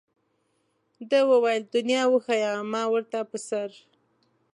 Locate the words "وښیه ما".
2.09-2.83